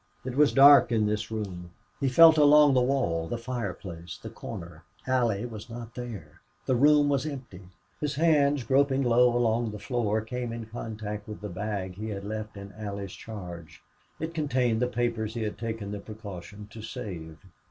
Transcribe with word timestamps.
It 0.25 0.35
was 0.35 0.51
dark 0.51 0.91
in 0.91 1.05
this 1.05 1.29
room. 1.29 1.69
He 1.99 2.09
felt 2.09 2.35
along 2.35 2.73
the 2.73 2.81
wall, 2.81 3.27
the 3.27 3.37
fireplace, 3.37 4.17
the 4.19 4.31
corner. 4.31 4.83
Allie 5.05 5.45
was 5.45 5.69
not 5.69 5.93
there. 5.93 6.41
The 6.65 6.75
room 6.75 7.07
was 7.07 7.27
empty. 7.27 7.61
His 7.99 8.15
hands 8.15 8.63
groping 8.63 9.03
low 9.03 9.37
along 9.37 9.69
the 9.69 9.77
floor 9.77 10.21
came 10.21 10.51
in 10.51 10.65
contact 10.65 11.27
with 11.27 11.41
the 11.41 11.49
bag 11.49 11.97
he 11.97 12.09
had 12.09 12.23
left 12.25 12.57
in 12.57 12.73
Allie's 12.73 13.13
charge. 13.13 13.83
It 14.19 14.33
contained 14.33 14.81
the 14.81 14.87
papers 14.87 15.35
he 15.35 15.43
had 15.43 15.59
taken 15.59 15.91
the 15.91 15.99
precaution 15.99 16.67
to 16.71 16.81
save. 16.81 17.37